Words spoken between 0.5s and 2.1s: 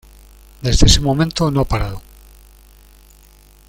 Desde ese momento no ha parado.